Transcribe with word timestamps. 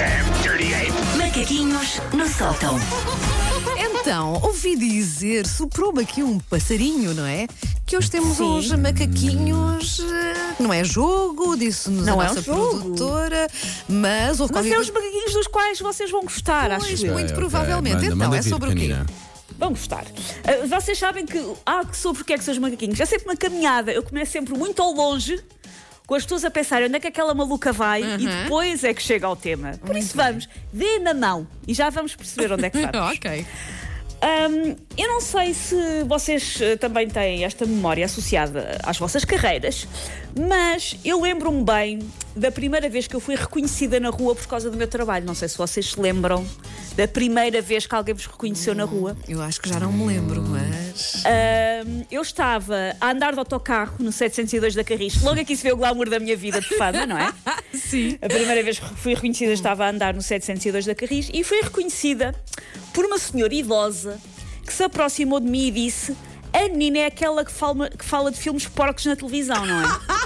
damn 0.00 0.42
dirty 0.42 0.72
ape! 0.74 0.92
Macaquinhos 1.18 2.00
no 2.14 2.26
sótão. 2.26 2.78
Então, 4.00 4.40
ouvi 4.42 4.74
dizer, 4.76 5.46
soprou-me 5.46 6.00
aqui 6.02 6.22
um 6.22 6.38
passarinho, 6.38 7.12
não 7.12 7.26
é? 7.26 7.46
Que 7.84 7.96
hoje 7.98 8.10
temos 8.10 8.38
Sim. 8.38 8.44
hoje 8.44 8.76
macaquinhos. 8.78 10.00
eh, 10.00 10.54
Não 10.58 10.72
é 10.72 10.82
jogo, 10.82 11.54
disse-nos 11.54 12.08
a 12.08 12.10
Não 12.10 12.22
é 12.22 12.24
um 12.24 12.28
nossa 12.28 12.40
jogo. 12.40 12.78
produtora, 12.78 13.46
mas 13.88 14.40
houve 14.40 14.54
Mas 14.54 14.62
qualquer 14.62 14.76
é 14.76 14.80
os 14.80 14.88
macaquinhos 14.90 15.32
dos 15.34 15.46
quais 15.48 15.78
vocês 15.80 16.10
vão 16.10 16.22
gostar, 16.22 16.70
Pois, 16.78 16.94
acho 16.94 17.06
eu. 17.06 17.12
muito 17.12 17.26
Ok, 17.32 17.36
provavelmente. 17.36 17.94
manda- 17.96 18.06
então, 18.06 18.16
manda 18.16 18.36
é 18.38 18.40
vir, 18.40 18.48
sobre 18.48 18.68
o 18.68 18.72
quê? 18.72 18.76
pequenina. 18.80 19.06
Vão 19.58 19.70
gostar. 19.70 20.06
Ah, 20.44 20.66
vocês 20.66 20.96
sabem 20.98 21.26
que. 21.26 21.38
Ah, 21.66 21.84
que 21.84 21.94
sobre 21.96 22.22
o 22.22 22.24
que 22.24 22.32
é 22.32 22.38
que 22.38 22.44
são 22.44 22.52
os 22.54 22.58
macaquinhos? 22.58 22.98
É 22.98 23.04
sempre 23.04 23.26
uma 23.28 23.36
caminhada. 23.36 23.92
Eu 23.92 24.02
começo 24.02 24.32
sempre 24.32 24.56
muito 24.56 24.80
ao 24.80 24.92
longe. 24.92 25.38
Com 26.10 26.16
as 26.16 26.24
pessoas 26.24 26.44
a 26.44 26.50
pensar 26.50 26.82
onde 26.82 26.96
é 26.96 26.98
que 26.98 27.06
aquela 27.06 27.32
maluca 27.32 27.72
vai 27.72 28.02
e 28.02 28.26
Uhum. 28.26 28.42
depois 28.42 28.82
é 28.82 28.92
que 28.92 29.00
chega 29.00 29.28
ao 29.28 29.36
tema. 29.36 29.78
Por 29.86 29.96
isso 29.96 30.16
vamos, 30.16 30.48
dê 30.72 30.98
na 30.98 31.14
mão 31.14 31.46
e 31.68 31.72
já 31.72 31.88
vamos 31.88 32.16
perceber 32.16 32.52
onde 32.52 32.64
é 32.64 32.70
que 32.70 32.78
vamos. 32.84 33.14
ok. 33.16 33.46
Hum, 34.22 34.74
eu 34.98 35.06
não 35.08 35.20
sei 35.20 35.54
se 35.54 36.02
vocês 36.08 36.58
eh, 36.60 36.74
também 36.76 37.08
têm 37.08 37.44
esta 37.44 37.64
memória 37.64 38.04
associada 38.04 38.76
às 38.82 38.98
vossas 38.98 39.24
carreiras, 39.24 39.86
mas 40.36 40.96
eu 41.04 41.20
lembro-me 41.22 41.62
bem 41.62 42.00
da 42.34 42.50
primeira 42.50 42.88
vez 42.88 43.06
que 43.06 43.14
eu 43.14 43.20
fui 43.20 43.36
reconhecida 43.36 44.00
na 44.00 44.10
rua 44.10 44.34
por 44.34 44.46
causa 44.48 44.68
do 44.68 44.76
meu 44.76 44.88
trabalho. 44.88 45.24
Não 45.24 45.34
sei 45.36 45.48
se 45.48 45.56
vocês 45.56 45.92
se 45.92 46.00
lembram 46.00 46.44
da 46.96 47.06
primeira 47.06 47.62
vez 47.62 47.86
que 47.86 47.94
alguém 47.94 48.14
vos 48.14 48.26
reconheceu 48.26 48.74
na 48.74 48.84
rua. 48.84 49.16
Eu 49.28 49.40
acho 49.40 49.60
que 49.60 49.68
já 49.68 49.78
não 49.78 49.92
me 49.92 50.04
lembro, 50.08 50.42
mas. 50.42 50.59
Eu 52.10 52.22
estava 52.22 52.96
a 53.00 53.10
andar 53.10 53.32
de 53.32 53.38
autocarro 53.38 53.96
no 53.98 54.12
702 54.12 54.74
da 54.74 54.84
Carris. 54.84 55.22
Logo 55.22 55.40
aqui 55.40 55.56
se 55.56 55.62
vê 55.62 55.72
o 55.72 55.76
glamour 55.76 56.08
da 56.08 56.18
minha 56.18 56.36
vida 56.36 56.60
de 56.60 56.68
fama, 56.76 57.06
não 57.06 57.18
é? 57.18 57.32
Sim. 57.74 58.18
A 58.20 58.28
primeira 58.28 58.62
vez 58.62 58.78
que 58.78 58.94
fui 58.96 59.14
reconhecida 59.14 59.52
estava 59.52 59.86
a 59.86 59.90
andar 59.90 60.14
no 60.14 60.22
702 60.22 60.86
da 60.86 60.94
Carris 60.94 61.30
e 61.32 61.44
fui 61.44 61.60
reconhecida 61.60 62.34
por 62.92 63.04
uma 63.04 63.18
senhora 63.18 63.54
idosa 63.54 64.18
que 64.66 64.72
se 64.72 64.82
aproximou 64.84 65.40
de 65.40 65.46
mim 65.48 65.66
e 65.66 65.70
disse: 65.70 66.16
A 66.52 66.68
menina 66.68 66.98
é 66.98 67.06
aquela 67.06 67.44
que 67.44 67.52
fala, 67.52 67.90
que 67.90 68.04
fala 68.04 68.30
de 68.30 68.38
filmes 68.38 68.66
porcos 68.66 69.06
na 69.06 69.16
televisão, 69.16 69.66
não 69.66 69.82
é? 69.82 69.86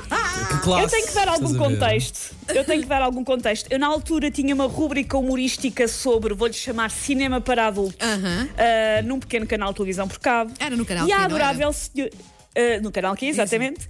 Que 0.57 0.63
classe, 0.65 0.85
Eu 0.85 0.89
tenho 0.91 1.07
que 1.07 1.15
dar 1.15 1.29
algum 1.29 1.55
contexto. 1.55 2.35
Eu 2.49 2.65
tenho 2.65 2.83
que 2.83 2.89
dar 2.89 3.03
algum 3.03 3.25
contexto. 3.25 3.71
Eu, 3.71 3.79
na 3.79 3.87
altura, 3.87 4.31
tinha 4.31 4.55
uma 4.55 4.67
rúbrica 4.67 5.17
humorística 5.19 5.87
sobre, 5.89 6.35
vou-lhe 6.35 6.53
chamar 6.55 6.91
Cinema 6.91 7.41
para 7.41 7.67
Adultos, 7.67 7.97
Aham. 8.07 8.49
ah, 8.57 9.03
num 9.03 9.19
pequeno 9.21 9.47
canal 9.47 9.71
de 9.71 9.77
televisão 9.77 10.07
por 10.09 10.19
cabo. 10.19 10.53
Era 10.59 10.77
no 10.77 10.85
canal 10.85 11.07
E 11.09 11.13
a 11.13 11.25
adorável 11.25 11.73
senhor. 11.73 12.11
ah, 12.57 12.81
no 12.83 12.91
canal 12.93 13.17
Q, 13.17 13.27
exatamente. 13.27 13.87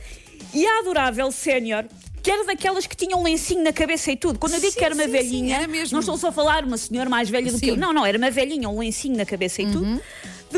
E 0.53 0.67
a 0.67 0.79
adorável 0.81 1.31
sénior. 1.33 1.85
Que 2.23 2.31
era 2.31 2.43
daquelas 2.45 2.87
que 2.87 2.97
tinham 2.97 3.21
um 3.21 3.23
lencinho 3.25 3.63
na 3.63 3.73
cabeça 3.73 4.11
e 4.11 4.17
tudo. 4.17 4.39
Quando 4.39 4.55
eu 4.55 4.61
digo 4.61 4.73
Sim, 4.73 4.79
que 4.79 4.85
era 4.85 4.95
uma 4.95 5.05
sim, 5.05 5.11
velhinha, 5.11 5.57
sim, 5.57 5.63
era 5.63 5.67
mesmo. 5.69 5.93
não 5.93 6.01
estou 6.01 6.17
só 6.17 6.29
a 6.29 6.33
falar 6.33 6.65
uma 6.65 6.79
senhora 6.79 7.11
mais 7.11 7.29
velha 7.29 7.53
do 7.53 7.59
que 7.59 7.67
Sim. 7.67 7.73
Uhum. 7.73 7.77
eu. 7.77 7.81
Não, 7.81 7.93
não, 7.93 8.07
era 8.07 8.17
uma 8.17 8.31
velhinha, 8.31 8.67
um 8.69 8.79
lencinho 8.79 9.15
na 9.15 9.27
cabeça 9.27 9.61
e 9.61 9.67
tudo. 9.71 10.01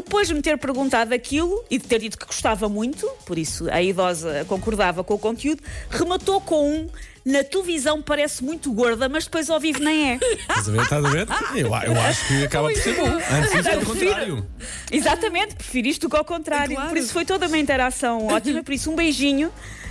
Depois 0.06 0.28
de 0.28 0.34
me 0.34 0.40
ter 0.40 0.56
perguntado 0.56 1.12
aquilo 1.12 1.64
e 1.68 1.78
de 1.78 1.84
ter 1.84 1.98
dito 1.98 2.16
que 2.16 2.24
gostava 2.24 2.68
muito, 2.68 3.06
por 3.26 3.36
isso 3.36 3.68
a 3.70 3.82
idosa 3.82 4.44
concordava 4.48 5.02
com 5.02 5.14
o 5.14 5.18
conteúdo, 5.18 5.60
rematou 5.90 6.40
com 6.40 6.70
um. 6.70 6.88
Na 7.24 7.42
televisão 7.42 8.00
parece 8.00 8.44
muito 8.44 8.72
gorda, 8.72 9.08
mas 9.08 9.24
depois 9.24 9.50
ao 9.50 9.58
vivo 9.58 9.80
nem 9.80 10.12
é. 10.12 10.18
Estás 10.48 10.68
a 10.68 10.70
ver? 10.70 10.82
Estás 10.82 11.04
a 11.04 11.08
ver? 11.08 11.26
Eu, 11.56 11.66
eu 11.66 12.00
acho 12.02 12.28
que 12.28 12.44
acaba 12.44 12.68
por 12.68 12.76
ser 12.76 12.94
bom. 12.94 13.08
Antes 13.08 13.52
disso, 13.52 13.68
é 13.68 13.76
o 13.78 13.84
contrário. 13.84 14.46
Exatamente, 14.92 15.56
prefiro 15.56 15.88
isto 15.88 16.02
do 16.02 16.10
que 16.10 16.16
ao 16.16 16.24
contrário. 16.24 16.76
Claro. 16.76 16.88
Por 16.88 16.98
isso 16.98 17.12
foi 17.12 17.24
toda 17.24 17.48
uma 17.48 17.58
interação 17.58 18.28
ótima. 18.30 18.62
Por 18.62 18.72
isso, 18.72 18.92
um 18.92 18.94
beijinho. 18.94 19.50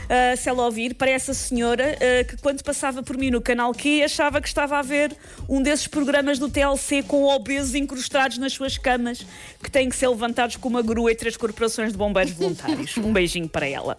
ah, 0.10 0.34
se 0.38 0.48
ela 0.48 0.64
ouvir, 0.64 0.94
para 0.94 1.12
essa 1.12 1.34
senhora 1.34 1.98
ah, 2.00 2.24
que, 2.24 2.38
quando 2.38 2.64
passava 2.64 3.04
por 3.04 3.18
mim 3.18 3.30
no 3.32 3.42
canal 3.42 3.74
Q, 3.74 4.04
achava 4.04 4.40
que 4.40 4.48
estava 4.48 4.78
a 4.80 4.82
ver 4.82 5.14
um 5.50 5.62
desses 5.62 5.88
programas 5.88 6.40
do 6.40 6.50
TLC 6.50 7.04
com 7.04 7.26
obesos 7.26 7.76
incrustados 7.76 8.38
nas 8.38 8.54
suas 8.54 8.78
camas, 8.78 9.26
que 9.62 9.70
têm 9.70 9.90
que 9.90 9.96
ser 9.98 10.05
levantados 10.08 10.56
com 10.56 10.70
uma 10.70 10.82
grua 10.82 11.12
e 11.12 11.16
três 11.16 11.36
corporações 11.36 11.92
de 11.92 11.98
bombeiros 11.98 12.34
voluntários. 12.34 12.96
Um 12.98 13.12
beijinho 13.12 13.50
para 13.50 13.68
ela. 13.68 13.98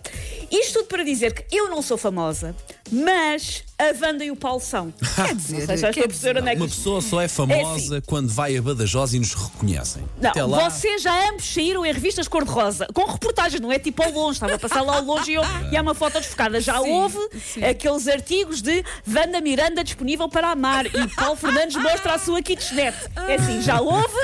Isto 0.50 0.76
tudo 0.76 0.88
para 0.88 1.02
dizer 1.02 1.32
que 1.32 1.56
eu 1.56 1.70
não 1.70 1.80
sou 1.80 1.96
famosa, 1.96 2.54
mas 2.90 3.64
a 3.78 4.06
Wanda 4.06 4.24
e 4.24 4.30
o 4.30 4.36
Paulo 4.36 4.60
são. 4.60 4.92
Quer 5.16 5.34
dizer, 5.34 5.58
Não 5.60 5.66
sei 5.66 5.76
se 5.76 5.86
onde 6.30 6.48
é 6.48 6.54
que 6.54 6.60
Uma 6.62 6.68
pessoa 6.68 7.00
só 7.02 7.20
é 7.20 7.28
famosa 7.28 8.02
quando 8.06 8.28
vai 8.28 8.56
a 8.56 8.62
Badajoz 8.62 9.12
e 9.14 9.18
nos 9.18 9.34
reconhecem. 9.34 10.02
Não, 10.20 10.30
Até 10.30 10.44
lá. 10.44 10.68
vocês 10.70 11.02
já 11.02 11.28
ambos 11.30 11.44
saíram 11.52 11.84
em 11.84 11.92
revistas 11.92 12.26
cor-de-rosa, 12.28 12.86
com 12.94 13.04
reportagens, 13.04 13.60
não 13.60 13.70
é 13.70 13.78
tipo 13.78 14.02
ao 14.02 14.10
longe, 14.10 14.36
estava 14.36 14.54
a 14.54 14.58
passar 14.58 14.80
lá 14.82 14.96
ao 14.96 15.02
longe 15.04 15.32
e, 15.32 15.34
eu, 15.34 15.42
e 15.70 15.76
há 15.76 15.82
uma 15.82 15.94
foto 15.94 16.14
desfocada. 16.14 16.60
Já 16.60 16.80
Sim, 16.80 16.90
houve 16.90 17.18
sim. 17.52 17.62
aqueles 17.64 18.08
artigos 18.08 18.62
de 18.62 18.82
Wanda 19.08 19.40
Miranda 19.40 19.84
disponível 19.84 20.28
para 20.28 20.50
amar 20.50 20.86
e 20.86 21.08
Paulo 21.14 21.36
Fernandes 21.36 21.76
mostra 21.76 22.14
a 22.14 22.18
sua 22.18 22.40
kitchenette. 22.42 22.98
É 23.28 23.34
assim, 23.34 23.60
já 23.62 23.80
houve, 23.80 24.14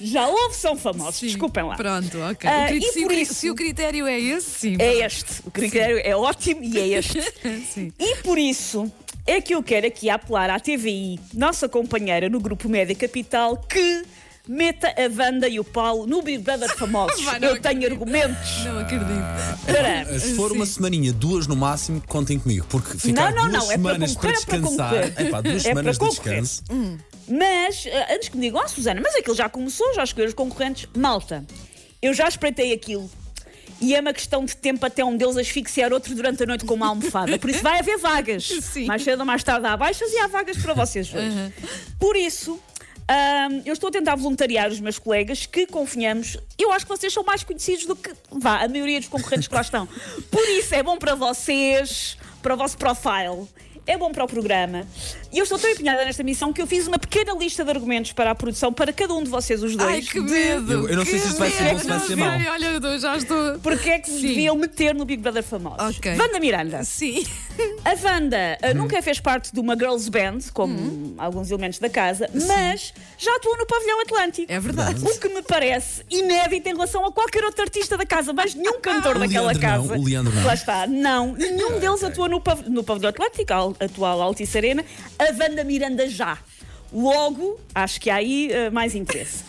já 0.00 0.26
houve, 0.28 0.54
são 0.56 0.76
famosos, 0.76 1.16
Sim. 1.20 1.26
desculpem 1.28 1.64
lá. 1.64 1.76
Pronto, 1.76 2.18
ok. 2.30 2.50
E 2.76 2.82
se, 2.92 3.00
isso- 3.22 3.34
se 3.34 3.50
o 3.50 3.54
critério 3.54 4.06
é 4.06 4.18
esse, 4.20 4.50
sim. 4.50 4.76
É 4.78 5.04
este, 5.06 5.40
o 5.44 5.50
critério 5.50 5.98
é 6.02 6.14
ótimo 6.16 6.62
e 6.62 6.78
é 6.78 6.88
este. 6.98 7.22
Sim. 7.72 7.91
E 7.98 8.16
por 8.16 8.38
isso 8.38 8.90
é 9.26 9.40
que 9.40 9.54
eu 9.54 9.62
quero 9.62 9.86
aqui 9.86 10.10
apelar 10.10 10.50
à 10.50 10.58
TVI, 10.58 11.18
nossa 11.32 11.68
companheira 11.68 12.28
no 12.28 12.40
Grupo 12.40 12.68
Média 12.68 12.94
Capital, 12.94 13.56
que 13.56 14.04
meta 14.48 14.88
a 14.88 15.22
Wanda 15.22 15.48
e 15.48 15.60
o 15.60 15.64
Paulo 15.64 16.06
no 16.06 16.20
Big 16.22 16.38
Brother 16.38 16.76
Famosos. 16.76 17.22
Vai, 17.24 17.38
não 17.38 17.48
eu 17.48 17.60
tenho 17.60 17.76
acredito. 17.76 17.92
argumentos 17.92 18.64
Não 18.64 18.78
acredito. 18.80 19.66
para. 19.66 20.18
Se 20.18 20.34
for 20.34 20.52
uma 20.52 20.66
semaninha, 20.66 21.12
duas 21.12 21.46
no 21.46 21.54
máximo, 21.54 22.02
contem 22.06 22.38
comigo. 22.38 22.66
Porque 22.68 22.98
ficar 22.98 23.32
Não, 23.32 23.42
não, 23.44 23.50
duas 23.50 23.52
não, 23.52 23.72
é 23.72 23.78
para 23.78 23.92
semanas 23.94 24.14
para, 24.14 24.32
concorrer, 24.32 24.42
é 24.42 24.46
para 24.46 24.60
descansar. 24.60 25.26
Epá, 25.26 25.40
duas 25.40 25.56
É 25.56 25.68
semanas 25.68 25.98
para 25.98 26.08
de 26.08 26.14
descanso. 26.14 26.62
Mas, 27.28 27.86
eh, 27.86 28.14
antes 28.14 28.28
que 28.28 28.36
me 28.36 28.42
digam, 28.42 28.60
ah, 28.60 28.66
Susana, 28.68 29.00
mas 29.00 29.14
aquilo 29.14 29.36
já 29.36 29.48
começou, 29.48 29.94
já 29.94 30.02
escolheram 30.02 30.30
os 30.30 30.34
concorrentes. 30.34 30.88
Malta, 30.96 31.44
eu 32.00 32.12
já 32.12 32.26
espreitei 32.26 32.72
aquilo. 32.72 33.08
E 33.82 33.96
é 33.96 34.00
uma 34.00 34.12
questão 34.12 34.44
de 34.44 34.56
tempo 34.56 34.86
até 34.86 35.04
um 35.04 35.16
deles 35.16 35.36
asfixiar 35.36 35.92
outro 35.92 36.14
durante 36.14 36.40
a 36.44 36.46
noite 36.46 36.64
com 36.64 36.74
uma 36.74 36.86
almofada. 36.86 37.36
Por 37.36 37.50
isso 37.50 37.62
vai 37.64 37.80
haver 37.80 37.98
vagas. 37.98 38.46
Sim. 38.62 38.86
Mais 38.86 39.02
cedo 39.02 39.18
ou 39.18 39.26
mais 39.26 39.42
tarde 39.42 39.66
há 39.66 39.76
baixas 39.76 40.08
e 40.12 40.18
há 40.18 40.28
vagas 40.28 40.56
para 40.56 40.72
vocês 40.72 41.08
dois. 41.08 41.34
Por 41.98 42.14
isso, 42.16 42.60
ahm, 43.08 43.60
eu 43.66 43.72
estou 43.72 43.88
a 43.88 43.90
tentar 43.90 44.14
voluntariar 44.14 44.70
os 44.70 44.78
meus 44.78 45.00
colegas 45.00 45.46
que, 45.46 45.66
confiamos, 45.66 46.38
eu 46.56 46.70
acho 46.70 46.86
que 46.86 46.96
vocês 46.96 47.12
são 47.12 47.24
mais 47.24 47.42
conhecidos 47.42 47.84
do 47.84 47.96
que 47.96 48.12
vá, 48.30 48.62
a 48.62 48.68
maioria 48.68 49.00
dos 49.00 49.08
concorrentes 49.08 49.48
que 49.48 49.54
lá 49.54 49.62
estão. 49.62 49.88
Por 50.30 50.48
isso 50.50 50.72
é 50.76 50.82
bom 50.84 50.96
para 50.96 51.16
vocês, 51.16 52.16
para 52.40 52.54
o 52.54 52.56
vosso 52.56 52.78
profile. 52.78 53.48
É 53.84 53.96
bom 53.98 54.12
para 54.12 54.22
o 54.24 54.28
programa. 54.28 54.86
E 55.32 55.38
eu 55.38 55.42
estou 55.42 55.58
tão 55.58 55.68
empenhada 55.68 56.04
nesta 56.04 56.22
missão 56.22 56.52
que 56.52 56.62
eu 56.62 56.66
fiz 56.68 56.86
uma 56.86 56.98
pequena 56.98 57.32
lista 57.36 57.64
de 57.64 57.70
argumentos 57.70 58.12
para 58.12 58.30
a 58.30 58.34
produção 58.34 58.72
para 58.72 58.92
cada 58.92 59.12
um 59.12 59.22
de 59.24 59.28
vocês, 59.28 59.60
os 59.62 59.74
dois. 59.74 59.90
Ai, 59.90 60.00
que 60.02 60.20
de 60.22 60.30
medo! 60.30 60.72
Eu- 60.72 60.88
eu 60.88 60.96
não 60.98 61.04
sei 61.04 61.18
se 61.18 61.26
isto 61.28 61.38
vai 61.38 61.50
ser 61.50 61.72
bom, 61.72 61.78
se 61.80 61.86
vai 61.88 62.00
ser 62.00 62.16
mau. 62.16 62.30
Olha, 62.52 62.66
eu 62.66 62.98
já 63.00 63.16
estou. 63.16 63.58
Porque 63.58 63.90
é 63.90 63.98
que 63.98 64.08
se 64.08 64.20
Sim. 64.20 64.28
deviam 64.28 64.54
meter 64.56 64.94
no 64.94 65.04
Big 65.04 65.20
Brother 65.20 65.42
famosos? 65.42 65.96
Ok. 65.98 66.16
Wanda 66.16 66.38
Miranda. 66.38 66.84
Sim. 66.84 67.24
A 67.84 67.90
Wanda 68.06 68.58
uh, 68.62 68.74
nunca 68.74 69.02
fez 69.02 69.18
parte 69.20 69.52
de 69.52 69.58
uma 69.60 69.74
girls 69.76 70.08
band, 70.10 70.38
como 70.54 71.14
alguns 71.18 71.50
elementos 71.50 71.78
da 71.78 71.88
casa, 71.90 72.28
mas 72.46 72.94
já 73.18 73.34
atuou 73.36 73.56
no 73.58 73.66
Pavilhão 73.66 74.00
Atlântico. 74.02 74.50
É 74.52 74.58
verdade. 74.60 75.04
O 75.04 75.18
que 75.18 75.28
me 75.28 75.42
parece 75.42 76.02
inédito 76.10 76.68
em 76.68 76.72
relação 76.72 77.04
a 77.04 77.12
qualquer 77.12 77.44
outro 77.44 77.62
artista 77.62 77.96
da 77.98 78.06
casa, 78.06 78.32
mas 78.32 78.54
nenhum 78.54 78.78
cantor 78.80 79.16
O 79.16 79.18
daquela 79.20 79.52
Leandro 79.52 79.68
não, 79.68 79.88
casa. 79.88 79.98
o 79.98 80.04
Leandro 80.04 80.34
não. 80.34 80.44
Lá 80.44 80.54
está, 80.54 80.86
não. 80.86 81.32
Nenhum 81.34 81.78
deles 81.80 82.02
atuou 82.04 82.28
no, 82.28 82.40
pav- 82.40 82.66
no 82.68 82.84
Pavilhão 82.84 83.10
Atlântico, 83.10 83.52
a 83.52 83.84
atual 83.84 84.22
Altice 84.22 84.56
Arena. 84.56 84.84
A 85.18 85.24
Wanda 85.42 85.64
Miranda 85.64 86.08
já. 86.08 86.38
Logo, 86.92 87.58
acho 87.74 88.00
que 88.00 88.10
há 88.10 88.16
aí 88.16 88.50
uh, 88.50 88.72
mais 88.72 88.94
interesse. 88.94 89.44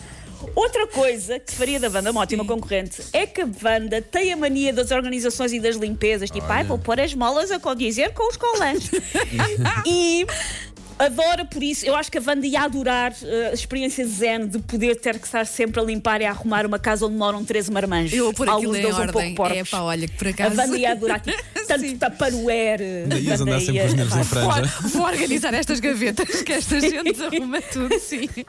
Outra 0.54 0.86
coisa 0.86 1.38
que 1.38 1.52
faria 1.54 1.80
da 1.80 1.88
Wanda 1.88 2.10
uma 2.10 2.20
ótima 2.20 2.44
concorrente 2.44 3.02
é 3.12 3.26
que 3.26 3.40
a 3.40 3.48
Wanda 3.62 4.00
tem 4.00 4.32
a 4.32 4.36
mania 4.36 4.72
das 4.72 4.90
organizações 4.90 5.52
e 5.52 5.60
das 5.60 5.76
limpezas, 5.76 6.30
tipo, 6.30 6.46
ai, 6.48 6.64
vou 6.64 6.78
pôr 6.78 7.00
as 7.00 7.14
molas 7.14 7.50
a 7.50 7.58
condizer 7.58 8.12
com 8.12 8.28
os 8.28 8.36
colãs. 8.36 8.90
e 9.86 10.26
adora 10.98 11.44
por 11.44 11.62
isso. 11.62 11.84
Eu 11.86 11.94
acho 11.94 12.10
que 12.10 12.18
a 12.18 12.22
Wanda 12.26 12.46
ia 12.46 12.62
adorar 12.62 13.12
uh, 13.12 13.50
a 13.50 13.54
experiência 13.54 14.06
zen 14.06 14.46
de 14.46 14.58
poder 14.58 14.96
ter 14.96 15.18
que 15.18 15.26
estar 15.26 15.46
sempre 15.46 15.80
a 15.80 15.82
limpar 15.82 16.20
e 16.20 16.24
a 16.24 16.30
arrumar 16.30 16.66
uma 16.66 16.78
casa 16.78 17.06
onde 17.06 17.16
moram 17.16 17.44
13 17.44 17.70
marmanjos. 17.72 18.12
Eu 18.16 18.24
vou 18.26 18.34
pôr 18.34 18.48
aquilo 18.48 18.72
Alguns 18.72 18.78
em 18.78 18.82
deles 18.82 18.98
um 18.98 19.06
pouco 19.12 19.46
É 19.46 19.64
pá, 19.64 19.80
olha, 19.80 20.08
que 20.08 20.14
por 20.16 20.26
A 20.26 20.30
acaso. 20.30 20.56
Wanda 20.56 20.78
ia 20.78 20.92
adorar 20.92 21.20
tipo, 21.20 21.36
tanto. 21.66 21.80
Daí 23.08 23.24
ias 23.24 23.40
andar 23.40 23.60
sempre 23.60 23.80
com 23.80 23.86
os 23.86 23.94
nervos 23.94 24.14
Vou, 24.14 24.24
franja. 24.24 24.72
vou 24.88 25.02
organizar 25.06 25.54
estas 25.54 25.80
gavetas 25.80 26.42
que 26.42 26.52
esta 26.52 26.80
gente 26.80 27.22
arruma 27.22 27.60
tudo, 27.60 27.98
sim. 27.98 28.28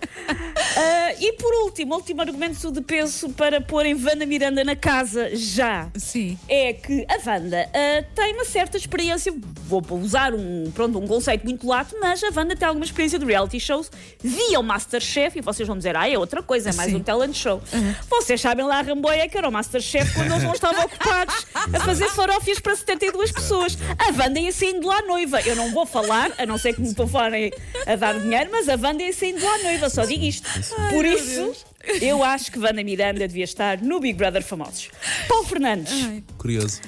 Ah, 0.77 1.13
e 1.19 1.33
por 1.33 1.53
último, 1.63 1.95
último 1.95 2.21
argumento 2.21 2.71
de 2.71 2.81
peso 2.81 3.29
para 3.29 3.61
pôr 3.61 3.85
em 3.85 3.93
Wanda 3.93 4.25
Miranda 4.25 4.63
na 4.63 4.75
casa 4.75 5.33
já. 5.35 5.89
Sim. 5.95 6.37
É 6.49 6.73
que 6.73 7.05
a 7.07 7.29
Wanda 7.29 7.69
ah, 7.73 8.03
tem 8.13 8.33
uma 8.33 8.45
certa 8.45 8.77
experiência, 8.77 9.33
vou 9.67 9.81
usar 9.91 10.33
um, 10.33 10.69
pronto, 10.71 10.99
um 10.99 11.07
conceito 11.07 11.43
muito 11.45 11.65
lato, 11.65 11.95
mas 11.99 12.21
a 12.23 12.29
Wanda 12.35 12.55
tem 12.55 12.67
alguma 12.67 12.85
experiência 12.85 13.17
de 13.17 13.25
reality 13.25 13.59
shows 13.59 13.89
via 14.21 14.59
o 14.59 14.63
Masterchef 14.63 15.39
e 15.39 15.41
vocês 15.41 15.67
vão 15.67 15.77
dizer, 15.77 15.95
ah, 15.95 16.09
é 16.09 16.17
outra 16.17 16.43
coisa, 16.43 16.69
é 16.69 16.73
mais 16.73 16.91
Sim. 16.91 16.97
um 16.97 17.03
talent 17.03 17.35
show. 17.35 17.61
Vocês 18.09 18.41
sabem 18.41 18.65
lá 18.65 18.79
a 18.79 18.81
Ramboia 18.81 19.27
que 19.27 19.37
era 19.37 19.47
o 19.47 19.51
Masterchef 19.51 20.13
quando 20.13 20.31
eles 20.31 20.43
não 20.43 20.53
estavam 20.53 20.83
ocupados 20.85 21.47
a 21.53 21.79
fazer 21.79 22.09
farófias 22.09 22.59
para 22.59 22.75
75 22.75 23.05
42 23.15 23.31
pessoas. 23.31 23.77
A 23.97 24.21
Wanda 24.21 24.39
ia 24.39 24.51
saindo 24.51 24.87
lá 24.87 25.01
noiva. 25.01 25.41
Eu 25.41 25.55
não 25.55 25.71
vou 25.71 25.85
falar, 25.85 26.31
a 26.37 26.45
não 26.45 26.57
ser 26.57 26.73
que 26.73 26.81
me 26.81 26.93
telefonem 26.93 27.51
a 27.85 27.95
dar 27.95 28.19
dinheiro, 28.19 28.49
mas 28.51 28.67
a 28.67 28.75
Wanda 28.75 29.03
ia 29.03 29.13
saindo 29.13 29.43
lá 29.43 29.57
noiva, 29.59 29.89
só 29.89 30.05
digo 30.05 30.23
isto. 30.23 30.47
Por 30.89 31.05
isso, 31.05 31.53
eu 32.01 32.23
acho 32.23 32.51
que 32.51 32.59
Wanda 32.59 32.83
Miranda 32.83 33.27
devia 33.27 33.43
estar 33.43 33.81
no 33.81 33.99
Big 33.99 34.17
Brother 34.17 34.43
Famosos. 34.43 34.89
Paulo 35.27 35.45
Fernandes. 35.45 35.93
Curioso. 36.37 36.81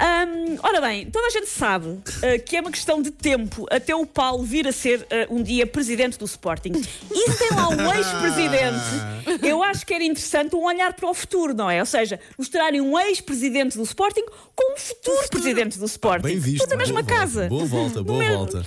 Hum, 0.00 0.56
ora 0.62 0.80
bem, 0.80 1.10
toda 1.10 1.26
a 1.26 1.30
gente 1.30 1.48
sabe 1.48 1.88
uh, 1.88 2.02
que 2.46 2.56
é 2.56 2.60
uma 2.62 2.70
questão 2.70 3.02
de 3.02 3.10
tempo 3.10 3.66
até 3.70 3.94
o 3.94 4.06
Paulo 4.06 4.42
vir 4.42 4.66
a 4.66 4.72
ser 4.72 5.00
uh, 5.00 5.34
um 5.34 5.42
dia 5.42 5.66
presidente 5.66 6.18
do 6.18 6.24
Sporting. 6.24 6.72
E 7.10 7.30
se 7.30 7.38
tem 7.38 7.54
lá 7.54 7.68
um 7.68 7.94
ex-presidente, 7.94 9.46
eu 9.46 9.62
acho 9.62 9.84
que 9.84 9.92
era 9.92 10.02
interessante 10.02 10.56
um 10.56 10.64
olhar 10.64 10.94
para 10.94 11.08
o 11.08 11.12
futuro, 11.12 11.52
não 11.52 11.70
é? 11.70 11.80
Ou 11.80 11.86
seja, 11.86 12.18
mostrarem 12.38 12.80
um 12.80 12.98
ex-presidente 12.98 13.76
do 13.76 13.82
Sporting 13.82 14.24
com 14.56 14.72
um 14.72 14.76
futuro 14.78 15.28
presidente 15.28 15.78
do 15.78 15.84
Sporting. 15.84 16.26
Bem 16.26 16.38
visto. 16.38 16.64
Tudo 16.64 16.70
na 16.70 16.76
mesma 16.78 17.02
boa 17.02 17.18
casa. 17.18 17.48
Volta. 17.48 17.66
Boa 17.66 17.66
volta, 17.66 18.02
boa 18.02 18.24
volta. 18.24 18.66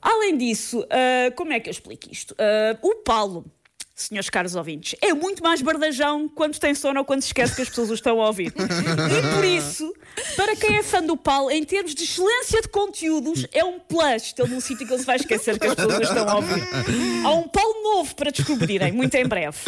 Além 0.00 0.38
disso, 0.38 0.80
uh, 0.80 1.34
como 1.36 1.52
é 1.52 1.60
que 1.60 1.68
eu 1.68 1.72
explico 1.72 2.08
isto? 2.10 2.34
O 2.80 2.96
Paulo, 2.96 3.44
senhores 4.04 4.30
caros 4.30 4.54
ouvintes, 4.54 4.94
é 5.00 5.12
muito 5.12 5.42
mais 5.42 5.60
bardajão 5.62 6.28
quando 6.28 6.58
tem 6.58 6.74
sono 6.74 7.00
ou 7.00 7.04
quando 7.04 7.22
se 7.22 7.28
esquece 7.28 7.54
que 7.54 7.62
as 7.62 7.68
pessoas 7.68 7.90
o 7.90 7.94
estão 7.94 8.20
a 8.20 8.26
ouvir. 8.26 8.52
E 8.52 9.34
por 9.34 9.44
isso, 9.44 9.92
para 10.36 10.56
quem 10.56 10.76
é 10.76 10.82
fã 10.82 11.02
do 11.02 11.16
Paulo, 11.16 11.50
em 11.50 11.64
termos 11.64 11.94
de 11.94 12.04
excelência 12.04 12.60
de 12.62 12.68
conteúdos, 12.68 13.46
é 13.52 13.64
um 13.64 13.78
plus. 13.78 14.34
Ele 14.38 14.48
num 14.48 14.60
sítio 14.60 14.86
que 14.86 14.92
ele 14.92 15.00
se 15.00 15.06
vai 15.06 15.16
esquecer 15.16 15.58
que 15.58 15.66
as 15.66 15.74
pessoas 15.74 15.98
o 15.98 16.02
estão 16.02 16.28
a 16.28 16.36
ouvir. 16.36 16.62
Há 17.24 17.30
um 17.32 17.48
Paulo 17.48 17.82
novo 17.82 18.14
para 18.14 18.30
descobrirem, 18.30 18.92
muito 18.92 19.14
em 19.14 19.26
breve. 19.26 19.58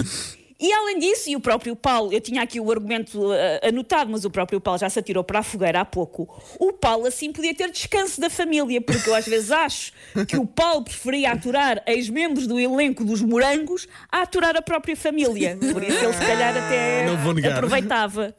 E 0.58 0.72
além 0.72 0.98
disso, 0.98 1.28
e 1.28 1.36
o 1.36 1.40
próprio 1.40 1.74
Paulo, 1.74 2.12
eu 2.12 2.20
tinha 2.20 2.42
aqui 2.42 2.60
o 2.60 2.70
argumento 2.70 3.30
uh, 3.32 3.34
anotado, 3.68 4.10
mas 4.10 4.24
o 4.24 4.30
próprio 4.30 4.60
Paulo 4.60 4.78
já 4.78 4.88
se 4.88 4.98
atirou 4.98 5.24
para 5.24 5.40
a 5.40 5.42
fogueira 5.42 5.80
há 5.80 5.84
pouco. 5.84 6.28
O 6.58 6.72
Paulo 6.72 7.06
assim 7.06 7.32
podia 7.32 7.54
ter 7.54 7.70
descanso 7.70 8.20
da 8.20 8.30
família, 8.30 8.80
porque 8.80 9.08
eu 9.08 9.14
às 9.14 9.26
vezes 9.26 9.50
acho 9.50 9.92
que 10.28 10.36
o 10.36 10.46
Paulo 10.46 10.84
preferia 10.84 11.32
aturar 11.32 11.82
ex-membros 11.86 12.46
do 12.46 12.58
elenco 12.58 13.04
dos 13.04 13.20
morangos 13.20 13.88
a 14.10 14.22
aturar 14.22 14.56
a 14.56 14.62
própria 14.62 14.96
família. 14.96 15.58
Por 15.72 15.82
isso 15.82 16.04
ele 16.04 16.12
se 16.12 16.24
calhar 16.24 16.56
até 16.56 17.04
aproveitava. 17.52 18.34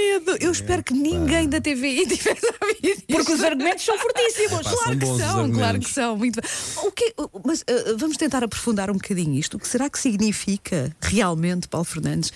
Que 0.00 0.18
medo! 0.18 0.36
Eu 0.40 0.50
espero 0.50 0.82
que 0.82 0.94
ninguém 0.94 1.48
da 1.48 1.60
TVI 1.60 2.06
tivesse 2.08 2.46
isto. 2.82 3.04
Porque 3.06 3.32
os 3.32 3.44
argumentos 3.44 3.84
são 3.84 3.98
fortíssimos. 3.98 4.62
Pá, 4.62 4.70
são 4.70 4.78
Claro 4.78 4.98
que 4.98 5.04
bons 5.04 5.12
os 5.12 5.20
são, 5.20 5.52
claro 5.52 5.80
que 5.80 5.90
são. 5.90 6.16
Muito 6.16 6.40
bem. 6.40 6.50
O 6.84 6.92
que, 6.92 7.14
mas 7.44 7.60
uh, 7.62 7.98
vamos 7.98 8.16
tentar 8.16 8.42
aprofundar 8.42 8.90
um 8.90 8.94
bocadinho 8.94 9.34
isto. 9.34 9.56
O 9.56 9.60
que 9.60 9.68
será 9.68 9.90
que 9.90 9.98
significa 9.98 10.94
realmente, 11.00 11.68
Paulo 11.68 11.84
Fernandes, 11.84 12.32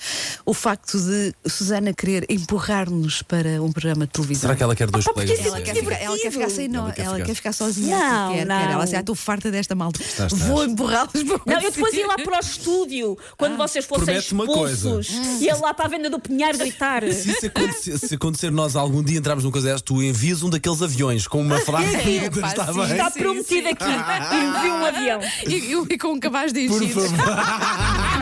o 0.46 0.52
facto 0.54 0.98
de 0.98 1.32
Susana 1.46 1.92
querer 1.94 2.26
empurrar-nos 2.28 3.22
para 3.22 3.62
um 3.62 3.72
programa 3.72 4.06
de 4.06 4.12
televisão? 4.12 4.42
Será 4.42 4.56
que 4.56 4.62
ela 4.62 4.76
quer 4.76 4.90
dois 4.90 5.06
Ah, 5.06 5.12
porque 5.12 5.26
colegas? 5.34 5.46
Ela 5.46 5.60
quer, 5.62 5.74
ficar, 5.74 5.94
ela 6.02 6.18
quer 6.18 6.30
ficar 6.30 6.50
sem 6.50 6.68
nós, 6.68 6.84
Ela 6.84 6.92
quer 6.92 7.02
ela 7.02 7.14
ficar. 7.14 7.26
quer 7.26 7.34
ficar 7.34 7.52
sozinha. 7.52 7.98
Não, 7.98 8.32
quer, 8.32 8.38
quer. 8.38 8.46
não. 8.46 8.54
Ela 8.72 8.84
assim, 8.84 8.96
"Ah, 8.96 9.00
estou 9.00 9.14
farta 9.14 9.50
desta 9.50 9.74
malta. 9.74 10.02
Estás, 10.02 10.32
estás. 10.32 10.48
Vou 10.50 10.64
empurrá-los 10.64 11.10
para 11.12 11.22
o 11.36 11.40
Não, 11.46 11.54
eu 11.60 11.70
depois 11.70 11.90
sítio." 11.92 12.00
ia 12.00 12.06
lá 12.06 12.14
para 12.16 12.36
o 12.36 12.40
estúdio, 12.40 13.18
quando 13.38 13.56
vocês 13.56 13.84
fossem 13.84 14.04
Promete 14.04 14.32
uma 14.34 14.46
coisa. 14.46 14.74
expulsos. 15.00 15.40
Ia 15.40 15.56
lá 15.56 15.72
para 15.74 15.86
a 15.86 15.88
venda 15.88 16.10
do 16.10 16.18
Pinheiro 16.20 16.58
gritar. 16.58 17.02
Se 17.10 17.30
isso 17.30 17.46
acontecer, 17.46 17.98
se 17.98 18.14
acontecer 18.14 18.50
nós 18.50 18.76
algum 18.76 19.02
dia 19.02 19.18
entrarmos 19.18 19.44
num 19.44 19.50
coisa 19.50 19.68
dessas, 19.68 19.82
tu 19.82 20.02
envias 20.02 20.42
um 20.42 20.50
daqueles 20.50 20.82
aviões 20.82 21.26
com 21.26 21.40
uma 21.40 21.58
frase 21.60 21.94
É, 21.96 22.30
pá, 22.30 22.48
está 22.48 22.72
sim? 22.72 22.82
Está 22.92 23.10
prometido 23.10 23.68
aqui. 23.68 23.84
Envie 24.34 24.70
um 24.70 24.84
avião. 24.86 25.20
E, 25.46 25.54
e- 25.54 25.94
e 25.94 25.98
com 25.98 26.08
um 26.08 26.20
cabaz 26.20 26.52
de 26.52 26.66
Por 26.68 26.82
enchidos. 26.82 27.10
favor. 27.10 27.34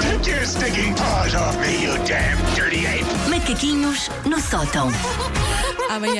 Take 0.00 0.26
your 0.26 0.44
stinking 0.44 0.94
paws 0.94 1.34
off 1.34 1.58
me, 1.60 1.82
you 1.82 1.96
damn 2.06 2.38
dirty 2.54 2.86
ape! 2.86 3.06
Macaquinhos 3.28 4.10
no 4.24 4.38
sótão. 4.40 4.90
Amanhã. 5.90 6.18